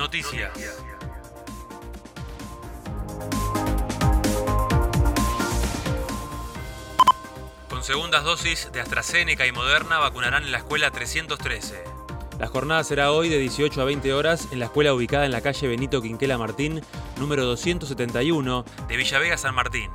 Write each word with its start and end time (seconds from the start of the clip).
Noticias. 0.00 0.50
Con 7.68 7.84
segundas 7.84 8.24
dosis 8.24 8.70
de 8.72 8.80
AstraZeneca 8.80 9.46
y 9.46 9.52
Moderna 9.52 9.98
vacunarán 9.98 10.44
en 10.44 10.52
la 10.52 10.58
escuela 10.58 10.90
313. 10.90 11.84
La 12.38 12.46
jornada 12.46 12.82
será 12.82 13.12
hoy 13.12 13.28
de 13.28 13.36
18 13.36 13.82
a 13.82 13.84
20 13.84 14.14
horas 14.14 14.48
en 14.52 14.60
la 14.60 14.64
escuela 14.64 14.94
ubicada 14.94 15.26
en 15.26 15.32
la 15.32 15.42
calle 15.42 15.68
Benito 15.68 16.00
Quinquela 16.00 16.38
Martín, 16.38 16.80
número 17.18 17.44
271, 17.44 18.64
de 18.88 18.96
Villavega 18.96 19.36
San 19.36 19.54
Martín. 19.54 19.90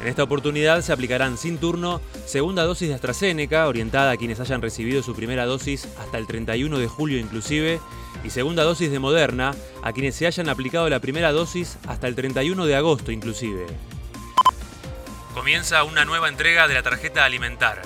En 0.00 0.08
esta 0.08 0.22
oportunidad 0.22 0.82
se 0.82 0.92
aplicarán 0.92 1.38
sin 1.38 1.58
turno 1.58 2.00
segunda 2.26 2.64
dosis 2.64 2.88
de 2.88 2.94
AstraZeneca, 2.94 3.68
orientada 3.68 4.10
a 4.10 4.16
quienes 4.16 4.40
hayan 4.40 4.60
recibido 4.60 5.02
su 5.02 5.14
primera 5.14 5.46
dosis 5.46 5.88
hasta 5.98 6.18
el 6.18 6.26
31 6.26 6.78
de 6.78 6.88
julio 6.88 7.18
inclusive, 7.18 7.80
y 8.22 8.30
segunda 8.30 8.64
dosis 8.64 8.90
de 8.90 8.98
Moderna 8.98 9.54
a 9.82 9.92
quienes 9.92 10.14
se 10.14 10.26
hayan 10.26 10.48
aplicado 10.48 10.88
la 10.88 11.00
primera 11.00 11.32
dosis 11.32 11.78
hasta 11.86 12.08
el 12.08 12.14
31 12.14 12.66
de 12.66 12.76
agosto 12.76 13.12
inclusive. 13.12 13.66
Comienza 15.32 15.84
una 15.84 16.04
nueva 16.04 16.28
entrega 16.28 16.68
de 16.68 16.74
la 16.74 16.82
tarjeta 16.82 17.24
alimentar. 17.24 17.82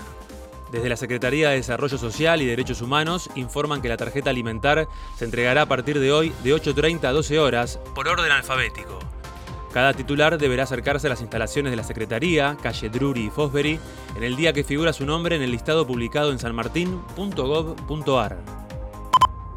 Desde 0.70 0.90
la 0.90 0.96
Secretaría 0.96 1.48
de 1.48 1.56
Desarrollo 1.56 1.96
Social 1.96 2.42
y 2.42 2.46
Derechos 2.46 2.82
Humanos 2.82 3.30
informan 3.36 3.80
que 3.80 3.88
la 3.88 3.96
tarjeta 3.96 4.30
alimentar 4.30 4.86
se 5.16 5.24
entregará 5.24 5.62
a 5.62 5.66
partir 5.66 5.98
de 5.98 6.12
hoy 6.12 6.32
de 6.44 6.54
8.30 6.54 7.04
a 7.04 7.12
12 7.12 7.38
horas 7.38 7.80
por 7.94 8.06
orden 8.06 8.30
alfabético. 8.30 8.98
Cada 9.72 9.92
titular 9.92 10.38
deberá 10.38 10.64
acercarse 10.64 11.06
a 11.06 11.10
las 11.10 11.20
instalaciones 11.20 11.70
de 11.70 11.76
la 11.76 11.84
Secretaría, 11.84 12.56
calle 12.62 12.88
Drury 12.88 13.26
y 13.26 13.30
Fosbury, 13.30 13.78
en 14.16 14.24
el 14.24 14.36
día 14.36 14.52
que 14.52 14.64
figura 14.64 14.92
su 14.92 15.04
nombre 15.04 15.36
en 15.36 15.42
el 15.42 15.50
listado 15.50 15.86
publicado 15.86 16.32
en 16.32 16.38
sanmartin.gov.ar. 16.38 18.38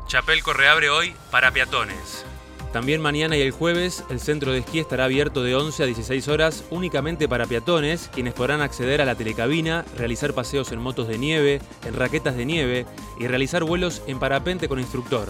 Chapelco 0.07 0.53
reabre 0.53 0.89
hoy 0.89 1.15
para 1.31 1.51
peatones. 1.51 2.25
También 2.73 3.01
mañana 3.01 3.35
y 3.35 3.41
el 3.41 3.51
jueves 3.51 4.05
el 4.09 4.21
centro 4.21 4.53
de 4.53 4.59
esquí 4.59 4.79
estará 4.79 5.05
abierto 5.05 5.43
de 5.43 5.55
11 5.55 5.83
a 5.83 5.85
16 5.85 6.27
horas 6.29 6.63
únicamente 6.69 7.27
para 7.27 7.45
peatones, 7.45 8.09
quienes 8.13 8.33
podrán 8.33 8.61
acceder 8.61 9.01
a 9.01 9.05
la 9.05 9.15
telecabina, 9.15 9.83
realizar 9.97 10.33
paseos 10.33 10.71
en 10.71 10.79
motos 10.79 11.09
de 11.09 11.17
nieve, 11.17 11.61
en 11.85 11.95
raquetas 11.95 12.37
de 12.37 12.45
nieve 12.45 12.85
y 13.19 13.27
realizar 13.27 13.65
vuelos 13.65 14.01
en 14.07 14.19
parapente 14.19 14.69
con 14.69 14.79
instructor. 14.79 15.27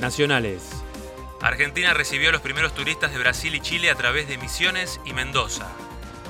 Nacionales. 0.00 0.85
Argentina 1.46 1.94
recibió 1.94 2.30
a 2.30 2.32
los 2.32 2.40
primeros 2.40 2.74
turistas 2.74 3.12
de 3.12 3.18
Brasil 3.18 3.54
y 3.54 3.60
Chile 3.60 3.90
a 3.90 3.94
través 3.94 4.26
de 4.26 4.36
Misiones 4.36 5.00
y 5.04 5.12
Mendoza. 5.12 5.68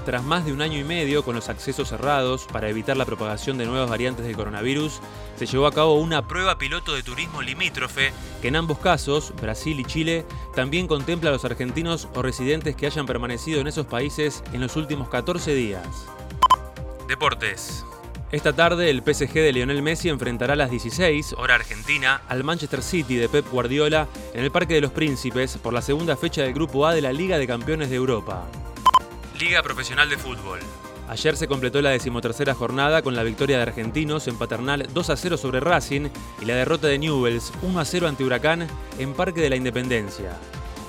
Tras 0.05 0.23
más 0.23 0.45
de 0.45 0.53
un 0.53 0.61
año 0.61 0.79
y 0.79 0.85
medio 0.85 1.25
con 1.25 1.35
los 1.35 1.49
accesos 1.49 1.89
cerrados 1.89 2.47
para 2.53 2.69
evitar 2.69 2.99
la 2.99 3.07
propagación 3.07 3.57
de 3.57 3.65
nuevas 3.65 3.89
variantes 3.89 4.27
del 4.27 4.37
coronavirus, 4.37 5.01
se 5.37 5.47
llevó 5.47 5.67
a 5.67 5.73
cabo 5.73 5.95
una 5.95 6.29
prueba 6.29 6.59
piloto 6.59 6.95
de 6.95 7.03
turismo 7.03 7.41
limítrofe 7.41 8.13
que 8.43 8.49
en 8.49 8.57
ambos 8.57 8.79
casos, 8.79 9.33
Brasil 9.41 9.81
y 9.81 9.85
Chile, 9.85 10.27
también 10.55 10.87
contempla 10.87 11.31
a 11.31 11.33
los 11.33 11.47
argentinos 11.47 12.09
o 12.15 12.21
residentes 12.21 12.77
que 12.77 12.87
hayan 12.87 13.07
permanecido 13.07 13.61
en 13.61 13.69
esos 13.69 13.87
países 13.87 14.45
en 14.53 14.61
los 14.61 14.77
últimos 14.77 15.09
14 15.09 15.55
días. 15.55 16.07
Deportes. 17.09 17.87
Esta 18.33 18.53
tarde 18.53 18.91
el 18.91 19.03
PSG 19.03 19.35
de 19.35 19.53
Lionel 19.53 19.83
Messi 19.83 20.09
enfrentará 20.09 20.55
a 20.55 20.57
las 20.57 20.69
16, 20.69 21.37
hora 21.39 21.55
argentina, 21.55 22.23
al 22.29 22.43
Manchester 22.43 22.83
City 22.83 23.15
de 23.15 23.29
Pep 23.29 23.49
Guardiola 23.49 24.09
en 24.35 24.43
el 24.43 24.51
Parque 24.51 24.75
de 24.75 24.81
los 24.81 24.91
Príncipes 24.91 25.59
por 25.59 25.73
la 25.73 25.81
segunda 25.81 26.17
fecha 26.17 26.43
del 26.43 26.53
Grupo 26.53 26.87
A 26.87 26.95
de 26.95 27.03
la 27.03 27.13
Liga 27.13 27.39
de 27.39 27.47
Campeones 27.47 27.89
de 27.89 27.95
Europa. 27.95 28.45
Liga 29.39 29.63
Profesional 29.63 30.11
de 30.11 30.17
Fútbol. 30.17 30.59
Ayer 31.09 31.37
se 31.37 31.47
completó 31.47 31.81
la 31.81 31.91
decimotercera 31.91 32.53
jornada 32.53 33.01
con 33.03 33.15
la 33.15 33.23
victoria 33.23 33.59
de 33.59 33.63
Argentinos 33.63 34.27
en 34.27 34.37
Paternal 34.37 34.89
2 34.93 35.11
a 35.11 35.17
0 35.17 35.37
sobre 35.37 35.61
Racing 35.61 36.09
y 36.43 36.47
la 36.47 36.57
derrota 36.57 36.89
de 36.89 36.99
Newells 36.99 37.53
1 37.63 37.79
a 37.79 37.85
0 37.85 38.09
ante 38.09 38.25
Huracán 38.25 38.67
en 38.99 39.15
Parque 39.15 39.41
de 39.41 39.51
la 39.51 39.57
Independencia. 39.57 40.37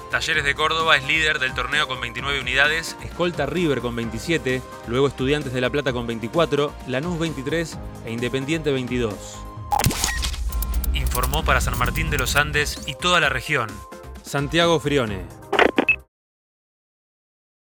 Talleres 0.10 0.46
de 0.46 0.56
Córdoba 0.56 0.96
es 0.96 1.06
líder 1.06 1.38
del 1.40 1.54
torneo 1.54 1.86
con 1.88 2.00
29 2.00 2.40
unidades, 2.40 2.96
escolta 3.04 3.46
River 3.46 3.82
con 3.82 3.94
27, 3.94 4.62
luego 4.88 5.08
Estudiantes 5.08 5.52
de 5.52 5.60
La 5.60 5.70
Plata 5.70 5.92
con 5.92 6.08
24, 6.08 6.74
Lanús 6.88 7.20
23 7.20 7.78
e 8.06 8.12
Independiente 8.14 8.72
22. 8.72 9.14
Informó 10.94 11.44
para 11.44 11.60
San 11.60 11.78
Martín 11.78 12.10
de 12.10 12.18
los 12.18 12.38
Andes 12.38 12.84
y 12.88 12.96
toda 12.96 13.20
la 13.20 13.28
región. 13.28 13.70
Santiago 14.24 14.80
Frione. 14.80 15.26